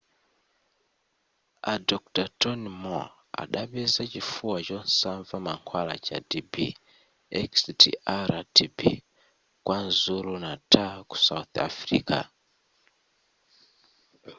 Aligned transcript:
a 1.71 1.73
dr 1.91 2.25
tony 2.41 2.69
moll 2.83 3.09
adapeza 3.41 4.01
chifuwa 4.11 4.57
chosanva 4.67 5.35
mankhwala 5.45 5.95
cha 6.05 6.17
tb 6.31 6.53
xdr 7.49 8.31
-tb 8.51 8.79
kwazulu 9.65 10.33
natal 10.43 10.95
ku 11.09 11.15
south 11.27 11.55
africa 11.69 12.19